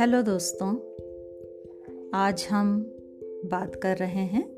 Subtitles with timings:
[0.00, 0.76] Hello दोस्तों,
[2.14, 2.96] आज हम
[3.44, 4.48] बात कर रहे हैं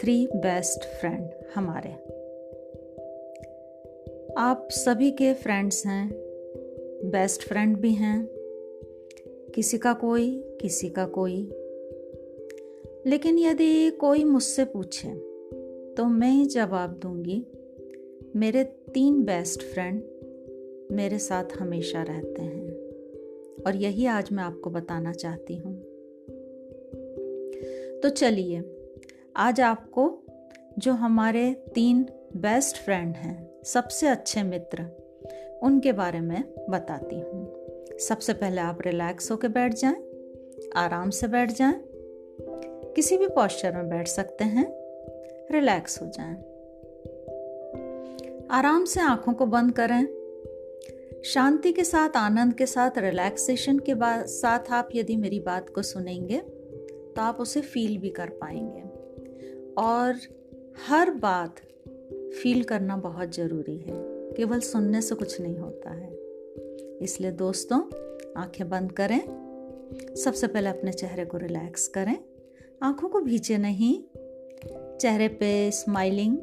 [0.00, 1.90] थ्री बेस्ट फ्रेंड हमारे।
[4.38, 6.10] आप सभी के फ्रेंड्स हैं
[7.10, 8.28] बेस्ट फ्रेंड भी हैं,
[9.54, 11.50] किसी का कोई, किसी का कोई।
[13.06, 15.08] लेकिन यदि कोई मुझसे पूछे
[15.94, 17.46] तो मैं जवाब दूँगी
[18.36, 20.02] मेरे तीन बेस्ट फ्रेंड
[20.92, 22.72] मेरे साथ हमेशा रहते हैं।
[23.66, 25.82] और यही आज मैं आपको बताना चाहती हूँ।
[28.00, 28.62] तो चलिए
[29.36, 30.22] आज आपको
[30.78, 32.06] जो हमारे तीन
[32.36, 34.82] बेस्ट फ्रेंड हैं सबसे अच्छे मित्र
[35.62, 37.54] उनके बारे में बताती हूँ।
[37.98, 40.04] सबसे पहले आप रिलैक्स होकर बैठ जाएँ,
[40.76, 41.80] आराम से बैठ जाएँ,
[42.96, 44.66] किसी भी पॉस्चर में बैठ सकते हैं
[45.52, 46.55] रिलैक्स हो जाएँ।
[48.50, 50.06] आराम से आँखों को बंद करें।
[51.24, 53.94] शांति के साथ, आनंद के साथ रिलैक्सेशन के
[54.26, 56.38] साथ आप यदि मेरी बात को सुनेंगे
[57.16, 58.82] तो आप उसे फील भी कर पाएँगे।
[59.78, 60.16] और
[60.88, 61.56] हर बात
[62.42, 63.94] फील करना बहुत ज़रूरी है।
[64.32, 66.16] केवल सुनने से कुछ नहीं होता है।
[67.02, 67.78] इसलिए दोस्तों,
[68.42, 69.46] आँखें बंद करें।
[70.24, 72.16] सबसे पहले अपने चेहरे को रिलैक्स करें।
[72.82, 74.02] आँखों को भींचे नहीं।
[74.98, 76.38] चेहरे पे स्माइलिंग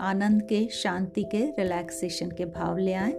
[0.00, 3.12] आनंद के, शांति के रिलैक्सेशन के भाव ले आए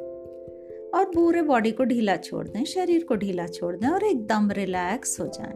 [0.94, 5.19] और पूरे बॉडी को ढीला छोड़ दें, शरीर को ढीला छोड़ दें और एकदम रिलैक्स
[5.19, 5.53] हो जाएँ।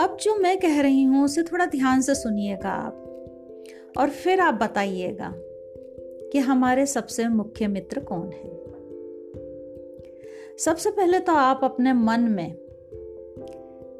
[0.00, 3.00] अब जो मैं कह रही हूँ, उसे थोड़ा ध्यान से सुनिएगा आप
[3.98, 5.32] और फिर आप बताइएगा
[6.32, 8.52] कि हमारे सबसे मुख्य मित्र कौन है
[10.58, 12.54] सबसे पहले तो आप अपने मन में,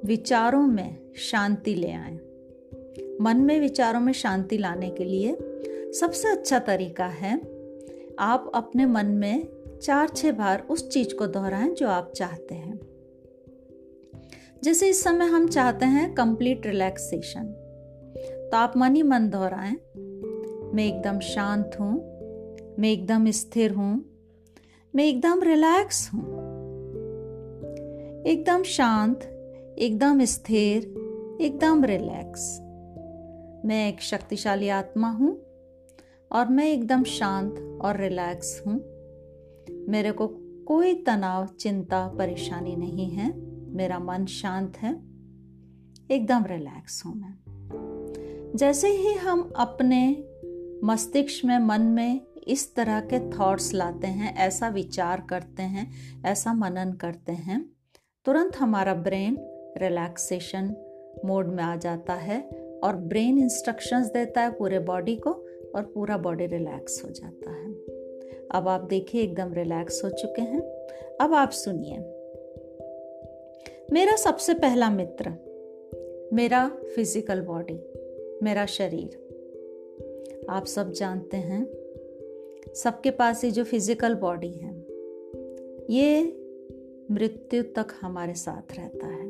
[0.05, 2.19] विचारों में शांति ले आए
[3.21, 5.37] मन में विचारों में शांति लाने के लिए
[5.93, 7.35] सबसे अच्छा तरीका है,
[8.19, 9.49] आप अपने मन में
[9.83, 12.81] चार छह बार उस चीज़ को दोहराएँ जो आप चाहते हैं।
[14.65, 17.53] जैसे इस समय हम चाहते हैं कंप्लीट रिलैक्सेशन
[18.51, 19.77] तो आप मन ही मन दोहराएँ,
[20.75, 21.95] मैं एकदम शांत हूँ,
[22.79, 24.05] मैं एकदम स्थिर हूँ,
[24.95, 26.23] मैं एकदम रिलैक्स हूँ।
[28.27, 29.23] एकदम शांत,
[29.79, 30.83] एकदम स्थिर,
[31.41, 32.61] एकदम रिलैक्स
[33.65, 35.39] मैं एक शक्तिशाली आत्मा हूँ
[36.33, 38.75] और मैं एकदम शांत और रिलैक्स हूँ।
[39.89, 40.29] मेरे को
[40.69, 43.37] कोई तनाव, चिंता, परेशानी नहीं है।
[43.73, 44.93] मेरा मन शांत है।
[46.11, 47.35] एकदम रिलैक्स हूँ मैं।
[48.57, 50.25] जैसे ही हम अपने
[50.85, 55.93] मस्तिष्क में, मन में इस तरह के थॉट्स लाते हैं, ऐसा विचार करते हैं,
[56.25, 57.71] ऐसा मनन करते हैं,
[58.25, 59.37] तुरंत हमारा ब्रेन
[59.79, 60.77] रिलैक्सेशन
[61.25, 65.31] मोड में आ जाता है। और ब्रेन इंस्ट्रक्शंस देता है पूरे बॉडी को
[65.75, 67.73] और पूरा बॉडी रिलैक्स हो जाता है।
[68.51, 70.61] अब आप देखिए, एकदम रिलैक्स हो चुके हैं।
[71.21, 71.99] अब आप सुनिए।
[73.93, 75.31] मेरा सबसे पहला मित्र,
[76.33, 77.79] मेरा फ़िज़िकल बॉडी
[78.43, 81.65] मेरा शरीर। आप सब जानते हैं,
[82.75, 84.73] सबके पास ये जो फ़िज़िकल बॉडी है,
[85.91, 86.23] ये
[87.11, 89.24] मृत्यु तक हमारे साथ रहता है।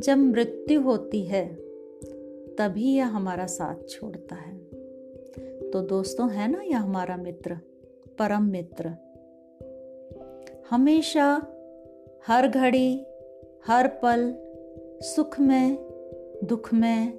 [0.00, 1.54] जब मृत्यु होती है,
[2.58, 4.58] तभी यह हमारा साथ छोड़ता है।
[5.70, 7.54] तो दोस्तों, है ना यह हमारा मित्र,
[8.18, 8.88] परम मित्र?
[10.70, 11.46] हमेशा
[12.26, 13.06] हर घड़ी,
[13.66, 14.34] हर पल,
[15.02, 15.76] सुख में,
[16.44, 17.18] दुख में,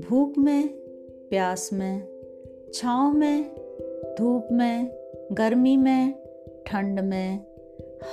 [0.00, 0.68] भूख में,
[1.30, 2.22] प्यास में,
[2.74, 3.44] छाँव में,
[4.18, 4.90] धूप में,
[5.32, 6.14] गर्मी में,
[6.66, 7.46] ठंड में,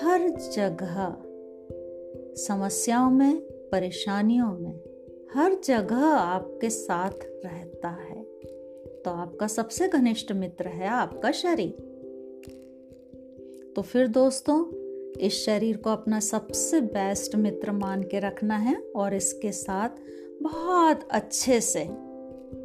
[0.01, 1.15] हर जगह
[2.35, 4.79] समस्याओं में परेशानियों में
[5.35, 8.23] हर जगह आपके साथ रहता है।
[9.01, 11.71] तो आपका सबसे घनिष्ठ मित्र है आपका शरीर।
[13.75, 14.71] तो फिर दोस्तों,
[15.17, 19.89] इस शरीर को अपना सबसे बेस्ट मित्र मान के रखना है और इसके साथ
[20.41, 21.83] बहुत अच्छे से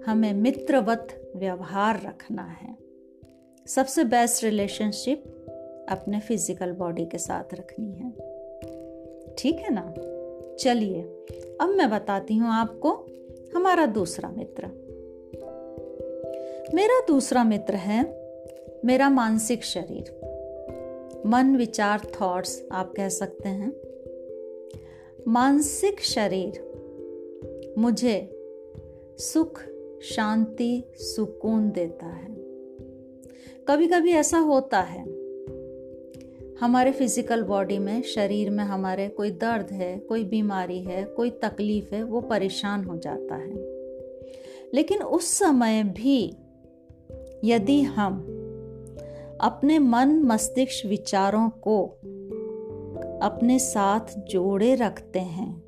[0.07, 2.77] हमें मित्रवत व्यवहार रखना है।
[3.67, 5.25] सबसे बेस्ट रिलेशनशिप
[5.88, 8.11] अपने फ़िज़िकल बॉडी के साथ रखनी है।
[9.38, 9.94] ठीक है ना?
[10.58, 11.02] चलिए,
[11.60, 13.06] अब मैं बताती हूँ आपको
[13.56, 14.66] हमारा दूसरा मित्र।
[16.75, 18.05] मेरा दूसरा मित्र है
[18.84, 20.20] मेरा मानसिक शरीर।
[21.26, 23.72] मन, विचार थॉट्स आप कह सकते हैं।
[25.28, 26.69] मानसिक शरीर
[27.78, 28.31] मुझे
[29.19, 29.60] सुख,
[30.02, 32.34] शांति, सुकून देता है।
[33.69, 35.18] कभी कभी ऐसा होता है
[36.60, 41.94] हमारे फ़िज़िकल बॉडी में, शरीर में हमारे कोई दर्द है, कोई बीमारी है, कोई तकलीफ़
[41.94, 43.55] है, वो परेशान हो जाता है।
[44.75, 46.25] लेकिन उस समय भी
[47.44, 48.19] यदि हम
[49.40, 51.84] अपने मन, मस्तिष्क विचारों को
[53.22, 55.62] अपने साथ जोड़े रखते हैं,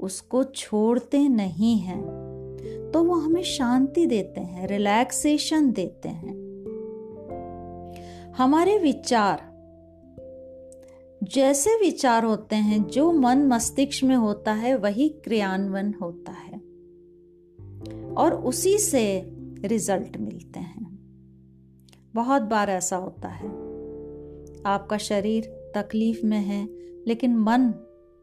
[0.00, 2.02] उसको छोड़ते नहीं हैं
[2.92, 6.38] तो वो हमें शांति देते हैं रिलैक्सेशन देते हैं।
[8.36, 9.49] हमारे विचार
[11.22, 16.58] जैसे विचार होते हैं, जो मन मस्तिष्क में होता है, वही क्रियान्वयन होता है।
[18.14, 19.22] और उसी से
[19.64, 20.98] रिज़ल्ट मिलते हैं।
[22.14, 23.48] बहुत बार ऐसा होता है।
[24.66, 26.68] आपका शरीर तकलीफ़ में है,
[27.06, 27.74] लेकिन मन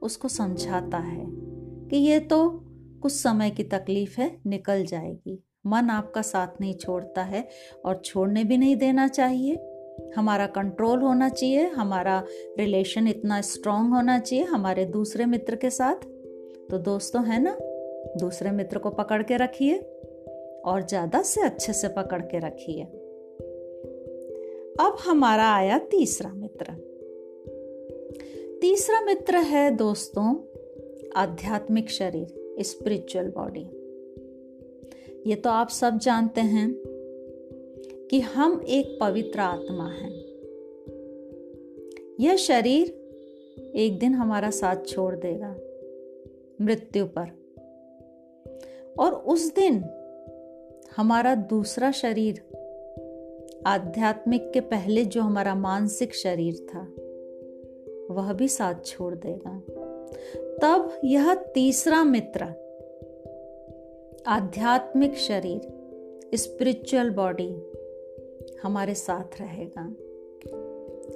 [0.01, 1.25] उसको समझाता है
[1.89, 2.63] कि ये तो
[3.01, 7.47] कुछ समय की तकलीफ़ है, निकल जाएगी। मन आपका साथ नहीं छोड़ता है
[7.85, 9.55] और छोड़ने भी नहीं देना चाहिए।
[10.15, 12.23] हमारा कंट्रोल होना चाहिए, हमारा
[12.59, 16.05] रिलेशन इतना स्ट्रांग होना चाहिए हमारे दूसरे मित्र के साथ।
[16.69, 17.57] तो दोस्तों, है ना?
[18.17, 19.77] दूसरे मित्र को पकड़ के रखिए
[20.65, 22.83] और ज़्यादा से अच्छे से पकड़ के रखिए।
[24.79, 26.73] अब हमारा आया तीसरा मित्र।
[28.61, 30.33] तीसरा मित्र है दोस्तों,
[31.15, 33.65] आध्यात्मिक शरीर स्पिरिचुअल बॉडी
[35.29, 36.67] ये तो आप सब जानते हैं।
[38.11, 40.27] कि हम एक पवित्र आत्मा हैं।
[42.19, 42.87] यह शरीर
[43.75, 45.55] एक दिन हमारा साथ छोड़ देगा
[46.61, 47.47] मृत्यु पर।
[48.99, 49.73] और उस दिन
[50.97, 52.41] हमारा दूसरा शरीर
[53.65, 56.81] आध्यात्मिक के पहले जो हमारा मानसिक शरीर था,
[58.13, 59.61] वह भी साथ छोड़ देगा।
[60.61, 62.43] तब यह तीसरा मित्र,
[64.27, 65.61] आध्यात्मिक शरीर
[66.35, 67.55] स्पिरिचुअल बॉडी
[68.63, 69.95] हमारे साथ रहेगा।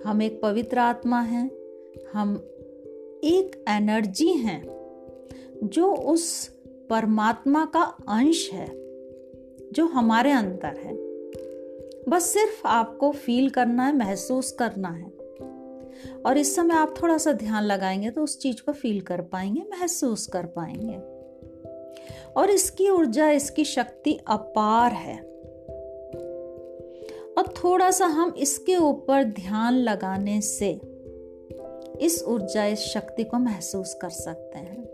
[0.09, 1.51] हम एक पवित्र आत्मा हैं,
[2.13, 2.35] हम
[3.23, 4.63] एक एनर्जी हैं,
[5.63, 6.47] जो उस
[6.89, 8.67] परमात्मा का अंश है,
[9.71, 10.93] जो हमारे अंदर है।
[12.09, 15.11] बस सिर्फ़ आपको फील करना है, महसूस करना है।
[16.25, 19.61] और इस समय आप थोड़ा सा ध्यान लगाएँगे तो उस चीज़ को फील कर पाएँगे,
[19.61, 20.97] महसूस कर पाएँगे।
[22.31, 25.30] और इसकी ऊर्जा, इसकी शक्ति अपार है।
[27.37, 30.81] और थोड़ा सा हम इसके ऊपर ध्यान लगाने से
[32.01, 34.85] इस ऊर्जा, इस शक्ति को महसूस कर सकते हैं।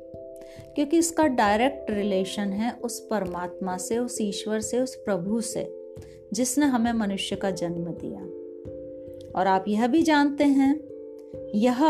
[0.75, 5.93] क्योंकि इसका डायरेक्ट रिलेशन है उस परमात्मा से, उस ईश्वर से, उस प्रभु से,
[6.33, 8.21] जिसने हमें मनुष्य का जन्म दिया।
[9.39, 10.81] और आप यह भी जानते हैं,
[11.55, 11.85] यह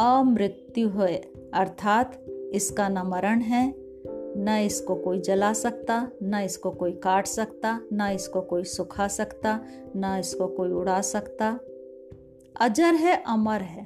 [0.00, 1.16] अमृत्यु है
[1.54, 3.85] अर्थात इसका न मरण है
[4.36, 9.60] न इसको कोई जला सकता, न इसको कोई काट सकता, न इसको कोई सुखा सकता,
[9.96, 11.60] न इसको कोई उड़ा सकता।
[12.60, 13.82] अजर है, अमर है।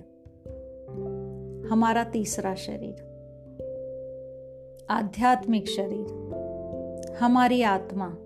[1.69, 3.11] हमारा तीसरा शरीर।
[4.91, 6.31] आध्यात्मिक शरीर।
[7.21, 8.17] हमारी आत्मा।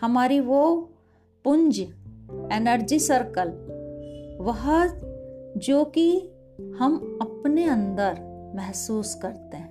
[0.00, 0.90] हमारी वो
[1.44, 1.80] पुंज
[2.52, 3.48] एनर्जी सर्कल
[4.40, 4.86] वह
[5.56, 6.30] जो कि
[6.78, 8.16] हम अपने अंदर
[8.56, 9.61] महसूस करते हैं।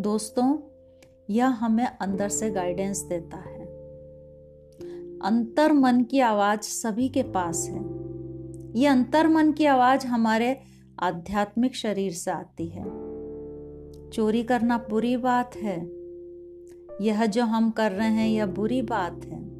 [0.00, 0.58] दोस्तों,
[1.30, 3.64] यह हमें अंदर से गाइडेंस देता है।
[5.18, 7.80] अंतर मन की आवाज़ सभी के पास है।
[8.80, 10.60] यह अंतर मन की आवाज़ हमारे
[10.98, 12.84] आध्यात्मिक शरीर से आती है।
[14.10, 15.90] चोरी करना बुरी बात है।
[17.00, 19.50] यह जो हम कर रहे हैं, यह बुरी बात है।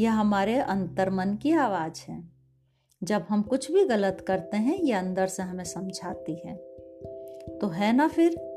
[0.00, 2.24] यह हमारे अंतर मन की आवाज़ है।
[3.04, 6.56] जब हम कुछ भी गलत करते हैं यह अंदर से हमें समझाती है।
[7.58, 8.51] तो है ना फिर?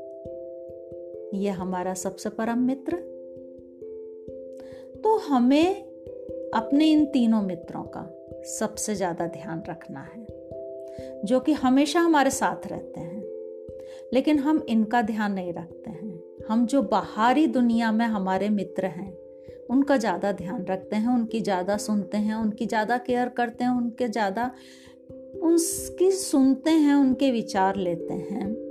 [1.34, 2.96] यह हमारा सबसे परम मित्र।
[5.04, 5.84] तो हमें
[6.54, 8.10] अपने इन तीनों मित्रों का
[8.42, 10.26] सबसे ज़्यादा ध्यान रखना है,
[11.24, 13.24] जो कि हमेशा हमारे साथ रहते हैं।
[14.12, 19.18] लेकिन हम इनका ध्यान नहीं रखते हैं। हम जो बाहरी दुनिया में हमारे मित्र हैं,
[19.70, 24.08] उनका ज़्यादा ध्यान रखते हैं, उनकी ज़्यादा सुनते हैं, उनकी ज़्यादा केयर करते हैं, उनके
[24.08, 24.50] ज़्यादा
[25.42, 28.65] उनकी सुनते हैं, उनके विचार लेते हैं।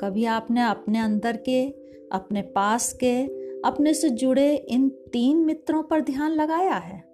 [0.00, 1.66] कभी आपने अपने अंदर के,
[2.12, 3.24] अपने पास के,
[3.60, 7.04] अपने से जुड़े इन तीन मित्रों पर ध्यान लगाया है?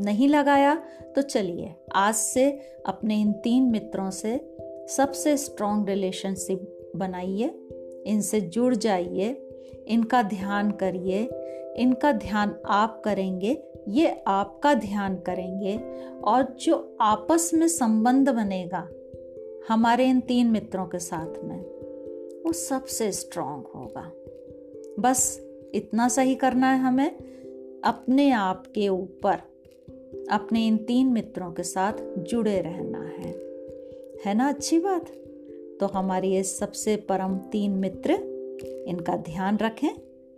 [0.00, 0.74] नहीं लगाया
[1.16, 2.50] तो चलिए, आज से
[2.86, 7.54] अपने इन तीन मित्रों से सबसे स्ट्रॉन्ग रिलेशनशिप बनाइए,
[8.06, 9.48] इनसे जुड़ जाइए,
[9.86, 11.30] इनका ध्यान करिए,
[11.76, 15.80] इनका ध्यान आप करेंगे, ये आपका ध्यान करेंगे,
[16.24, 18.88] और जो आपस में संबंध बनेगा,
[19.68, 21.75] हमारे इन तीन मित्रों के साथ में।
[22.46, 24.12] वो सबसे स्ट्रांग होगा।
[25.00, 25.40] बस
[25.74, 27.10] इतना सही करना है हमें
[27.84, 29.34] अपने आप के ऊपर,
[30.30, 33.32] अपने इन तीन मित्रों के साथ जुड़े रहना है।
[34.24, 35.06] है ना अच्छी बात?
[35.80, 38.10] तो हमारी ये सबसे परम तीन मित्र,
[38.88, 39.90] इनका ध्यान रखें।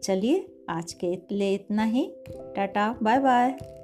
[0.02, 3.77] चलिए आज के लिए इतना ही। Tata, bye bye.